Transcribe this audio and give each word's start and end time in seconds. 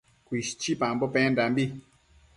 Cuishchipambo 0.27 1.05
pendambi 1.17 1.65